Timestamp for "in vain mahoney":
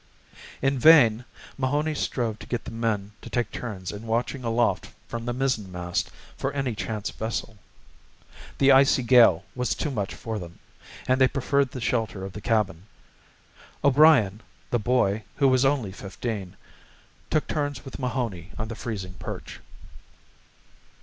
0.63-1.93